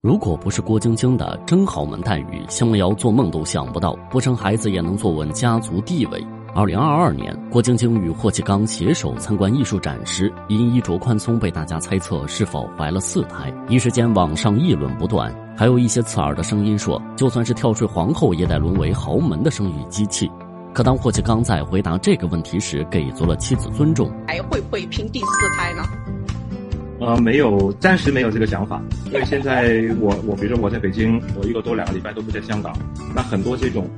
[0.00, 6.24] 如果不是郭晶晶的真豪门待遇，奚梦瑶做梦都想不到不生孩子也能坐稳家族地位。
[6.54, 15.34] 二零二二年，郭晶晶与霍启刚携手参观艺术展时，因衣着宽松被大家猜测是否怀了四胎，一时间网上议论不断。
[15.56, 20.30] 还有一些刺耳的声音说，就算是跳水皇后也得沦为豪门的生育机器。
[20.72, 25.26] 可当霍启刚在回答这个问题时，给足了妻子尊重，还会不会拼第四
[25.56, 25.82] 胎呢？
[27.00, 32.76] 呃，没有，暂时没有这个想法，因为现在我我比如说我在北京，我一个多两个礼拜都不在香港，
[33.14, 33.88] 那很多这种。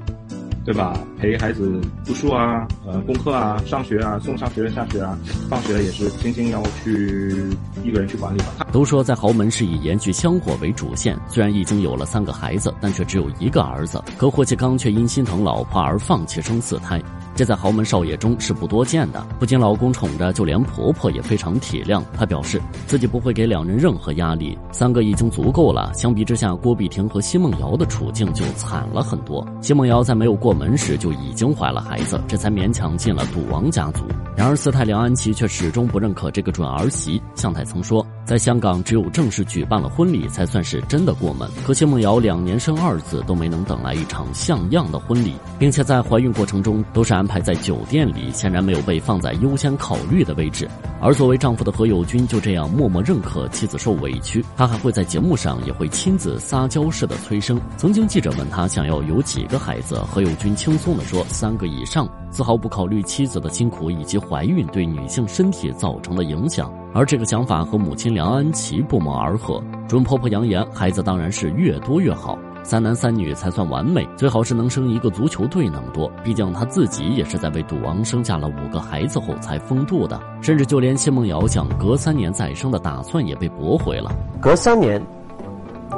[0.62, 0.92] 对吧？
[1.18, 5.18] 陪孩子读书啊，呃，功课啊，上学啊，送上学下学啊，
[5.48, 7.34] 放学也是晶晶要去
[7.82, 8.66] 一个人去管理吧。
[8.70, 14.00] 都说在豪门是以延续香火为主线，虽然已经有了三个孩子，但却只有一个儿子。
[14.18, 17.02] 可霍启刚却因心疼老婆而放弃生四胎，
[17.40, 19.26] 这在豪门少爷中是不多见的。
[19.38, 22.02] 不仅老公宠着，就连婆婆也非常体谅。
[22.12, 25.90] 她表示自己不会给两人任何压力，三个已经足够了。
[25.94, 29.42] 相比之下，郭碧婷和奚梦瑶的处境就惨了很多。
[29.62, 30.50] 奚梦瑶在没有过。
[30.52, 34.04] 门时就已经怀了孩子，这才勉强进了赌王家族。
[34.40, 37.20] 然而四太梁安琪却始终不认可这个准儿媳。
[37.34, 41.46] 向太曾说，在香港只有正式举办了婚礼，才算是真的过门。
[41.62, 50.66] 可谢梦瑶两年生二子都没能等来一场像样的婚礼，并且在怀孕过程中都是安排在酒店里，显然没有被放在优先考虑的位置。
[51.02, 57.60] 而作为丈夫的何猷君就这样默默认可妻子受委屈，他还会在节目上也会亲自撒娇式的催生。
[57.76, 60.56] 曾经记者问他想要有几个孩子，何猷君。
[60.56, 66.72] 轻松地说：“三个以上，丝毫不考虑妻子的辛苦以及怀孕对女性身体造成的影响。
[66.92, 69.62] 而这个想法和母亲梁安琪不谋而合。
[69.88, 76.10] 准婆婆扬言，孩子当然是越多越好，三男三女才算完美，最好是能生一个足球队那么多。
[76.24, 80.20] 毕竟她自己也是在为赌王生下了五个孩子后才封肚的。
[80.40, 84.10] 甚至就连谢梦瑶想隔三年再生的打算也被驳回了。
[84.40, 85.00] 隔三年，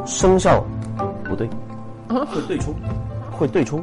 [0.05, 0.63] 生效
[1.25, 1.49] 不对，
[2.09, 2.75] 会对冲，
[3.31, 3.83] 会对冲。”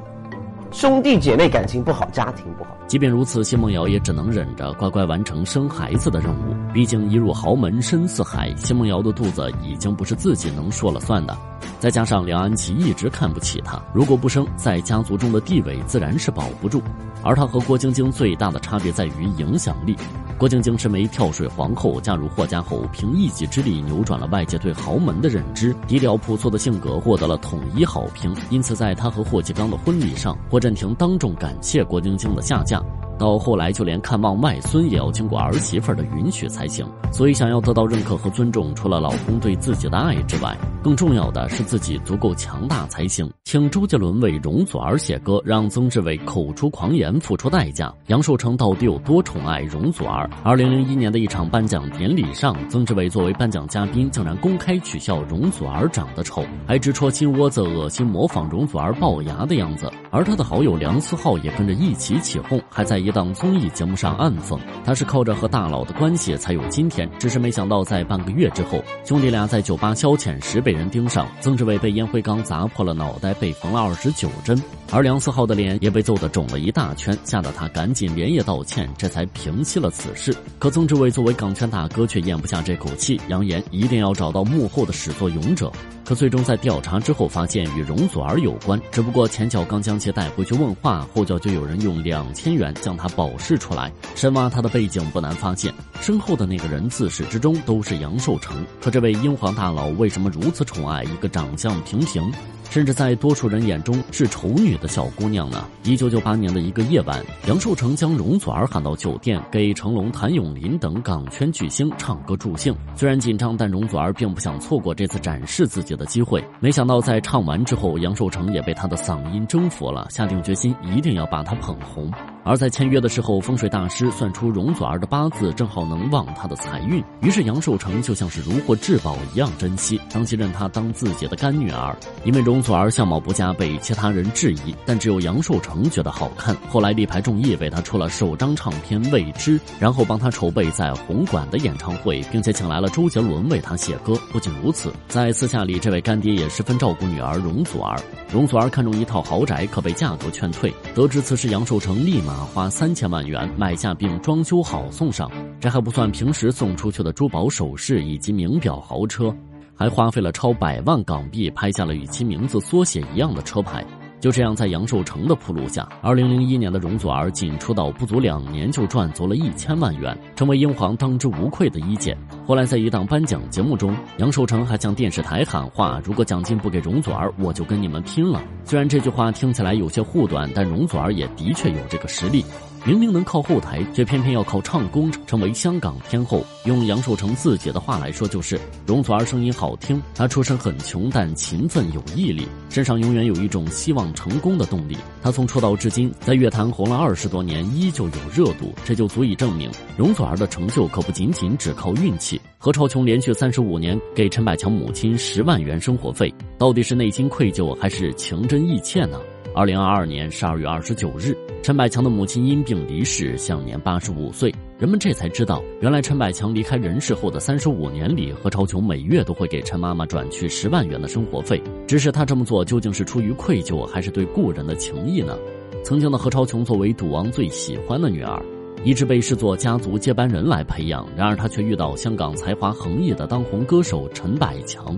[0.71, 2.77] 兄弟姐妹感情不好，家庭不好。
[2.87, 6.55] 即便如此，奚梦瑶也只能忍着，乖乖完成生孩子的任务。
[6.71, 11.35] 毕竟一入豪门深似海，奚梦瑶的肚子已经不是自己能说了算的。
[11.79, 16.81] 再加上梁安琪一直看不起她，如果不生，在家族中的地位自然是保不住。
[17.23, 19.97] 而她和郭晶晶最大的差别在于影响力。
[20.39, 28.33] 郭晶晶身为跳水皇后，嫁入霍家后，凭一己之力扭转了外界对豪门的认知，低调朴素的性格获得了统一好评。
[28.49, 32.81] 因此，在她和霍启刚的婚礼上，霍震霆当众感谢郭晶晶的下嫁。
[33.19, 36.83] 到后来，就连看望外孙也要经过儿媳妇的允许才行。
[37.11, 43.29] 所以，想要得到认可和尊重，除了老公对自己的爱之外，更重要的是自己足够强大才行。
[43.43, 47.93] 请周杰伦为容祖儿写歌，让曾志伟口出狂言，付出代价。
[48.07, 50.29] 杨受成到底有多宠爱容祖儿？
[50.43, 59.91] 二零零一年的一场颁奖典礼上，曾志伟作为颁奖嘉宾，竟然公开取笑容祖儿长得丑，还直戳心窝子，恶心模仿容祖儿龅牙的样子。
[60.11, 64.55] 而他的好友梁思浩也跟着一起起哄，还在一一档综艺节目上暗讽，
[64.85, 67.09] 他是靠着和大佬的关系才有今天。
[67.17, 74.61] 只是没想到，在半个月之后，兄弟俩在酒吧消遣时被人盯上，曾志伟被烟灰缸砸破了脑袋，被缝了二十九针，
[74.91, 80.31] 而梁思浩的脸也被揍得肿了一大圈，吓得他赶紧连夜道歉，这才平息了此事。
[80.59, 85.71] 可曾志伟作为港圈大哥，却咽不下这口气，扬言一定要找到幕后的始作俑者。
[86.09, 93.93] 可最终在调查之后发现与容祖儿有关，只不过前脚刚将其带回去问话，后脚就有人用两千元将他保释出来。
[94.15, 95.71] 深挖他的背景不难发现，
[96.01, 98.65] 身后的那个人自始至终都是杨受成。
[98.81, 102.33] 可这位英皇大佬为什么如此宠爱一个长相平平？
[102.69, 105.67] 甚至在多数人眼中是丑女的小姑娘呢。
[105.83, 112.75] 一九九八年的一个夜晚，杨受成将容祖儿喊到酒店，给成龙、谭咏麟等港圈巨星唱歌助兴。
[112.95, 116.43] 虽然紧张，但容祖儿并不想错过这次展示自己的机会。
[116.59, 122.11] 没想到在唱完之后，杨受成也被她的嗓音征服了，下定决心一定要把她捧红。
[122.43, 131.95] 而在签约的时候，风水大师算出容祖儿的八字正好能旺她的财运，于是杨受成就像是如获至宝一样珍惜，当即认她当自己的干女儿。
[132.23, 136.55] 因为容祖儿相貌不佳，被其他人质疑，但只有杨受成觉得好看。
[136.69, 144.13] 后来力排众议，为她出了首张唱片《未知》，然后帮她筹备在红馆的演唱会，并且请来了周杰伦为她写歌。
[144.31, 147.99] 不仅如此，在私下里，这位干爹也十分照顾女儿容祖儿。
[148.31, 150.73] 容祖儿看中一套豪宅，可被价格劝退。
[150.95, 152.28] 得知此事，杨受成立马。
[152.31, 159.35] 花三千万元买下并装修好送上，这还不算平时送出去的珠宝首饰以及名表豪车，
[159.75, 163.85] 还花费了超百万港币拍下了与其名字缩写一样的车牌。
[164.19, 172.17] 就这样，在杨受成的铺路下，二零零一年的容祖儿仅出道不足两年就赚足了一千万元，成为英皇当之无愧的一姐。
[172.45, 182.43] 后来在一档颁奖节目中，杨受成还向电视台喊话：“如果奖金不给容祖儿，我就跟你们拼了。”虽然这句话听起来有些护短，但容祖儿也的确有这个实力。
[182.85, 186.43] 明明能靠后台，却偏偏要靠唱功成为香港天后。
[186.65, 194.97] 用杨受成自己的话来说，就是容祖儿声音好听，她出身很穷，但勤奋有毅力，身上永远有一种希望成功的动力。
[195.21, 202.39] 她从出道至今，在乐坛红了二十多年，依旧有热度，这就足以证明容祖儿的成就可不仅仅只靠运气。
[202.57, 209.19] 何超琼连续三十五年给陈百强母亲十万元生活费，到底是内心愧疚还是情真意切呢？
[209.55, 214.53] 二零二二年十二月二十九日，陈百强的母亲因病离世，享年八十五岁。
[214.77, 221.61] 人们这才知道，原来陈百强离开人世后的三十五年里，何超琼每月都会给陈妈妈转去十万元的生活费。
[221.85, 225.37] 只是他这么做究竟是出于愧疚，还是对故人的情谊呢？
[225.83, 228.41] 曾经的何超琼作为赌王最喜欢的女儿，
[228.85, 231.05] 一直被视作家族接班人来培养。
[231.15, 234.97] 然而，她却遇到香港才华横溢的当红歌手陈百强。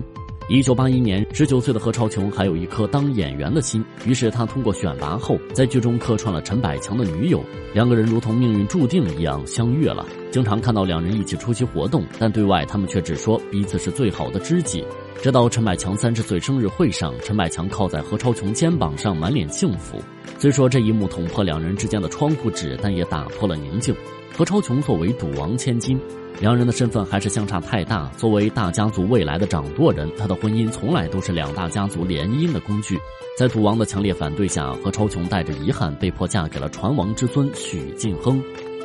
[0.54, 10.06] 一九八一年，十九岁的何超琼还有一颗当演员的心，于是她通过选拔后，在剧中客串了陈百强的女友，两个人如同命运注定一样相遇了。
[10.30, 14.84] 经常看到两人一起出席活动，但对外他们却只说彼此是最好的知己。
[15.20, 20.02] 直到陈百强三十岁生日会上，陈百强靠在何超琼肩膀上，满脸幸福。
[20.38, 23.94] 虽说这一幕捅破两人之间的窗户纸，但也打破了宁静。
[24.36, 26.00] 何超琼作为赌王千金。
[26.40, 28.10] 两人的身份还是相差太大。
[28.16, 32.98] 作为大家族未来的掌舵人，他的婚姻从来都是两大家族联姻的工具。
[33.38, 38.42] 在赌王的强烈反对下，何超琼带着遗憾被迫嫁给了船王之孙许晋亨。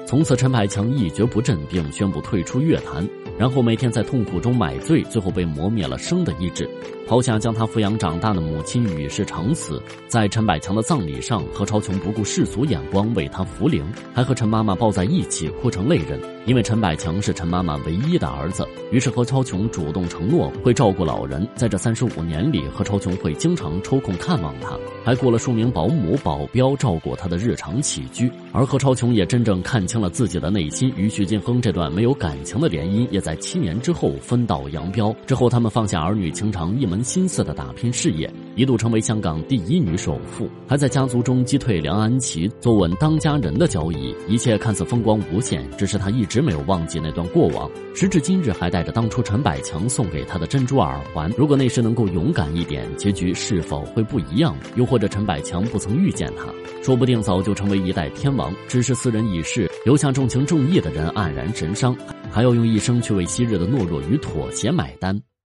[0.08, 3.06] 从此，陈百强一蹶不振，并宣布退出乐坛。
[3.38, 6.68] 然后每天在痛苦中买醉，最后被磨灭了生的意志。
[7.06, 16.37] 抛下将他抚养长大的母亲与世长辞，在陈百强的葬礼上，何超琼不顾世俗眼光为他扶灵，还和陈妈妈抱在一起哭成泪人。
[16.48, 21.46] 因为陈百强是陈妈妈唯一的儿子，于是何超琼主动承诺会照顾老人。
[21.56, 28.32] 在这三十五年里，何超琼会经常抽空看望他，还雇了数名保姆、保镖照顾他的日常起居。
[28.54, 35.14] 而何超琼也真正看清了自己的内心，与许晋亨这段没有感情的联姻，也在七年之后分道扬镳。
[35.26, 44.16] 之后，他们放下儿女情长，一门心思的打拼事业，一度成为香港第一女首富，还在家族中击退梁安琪，坐稳当家人的交椅。
[44.28, 46.42] 一切看似风光无限，只是她一直。
[46.42, 51.32] 没有忘记那段过往，时至今日还带着当初陈百强送给她的珍珠耳环。
[51.38, 54.56] 如果那时能够勇敢一点，结局是否会不一样？
[54.76, 56.46] 又或者陈百强不曾遇见她，
[56.82, 58.52] 说不定早就成为一代天王。
[58.68, 61.96] 只是斯人已逝，留下重情重义的人黯然神伤，
[62.32, 65.22] 还要用一生去为昔日的懦弱与妥协买单。